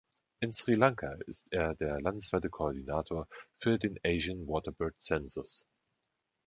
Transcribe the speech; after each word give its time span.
In 0.41 0.51
Sri 0.51 0.73
Lanka 0.73 1.15
ist 1.27 1.53
er 1.53 1.75
der 1.75 2.01
landesweite 2.01 2.49
Koordinator 2.49 3.27
für 3.59 3.77
den 3.77 3.99
Asian 4.03 4.47
Waterbird 4.47 4.99
Census. 4.99 5.67